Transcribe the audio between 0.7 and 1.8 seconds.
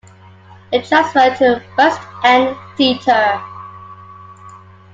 It transferred to a